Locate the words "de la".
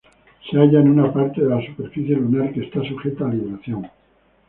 1.43-1.63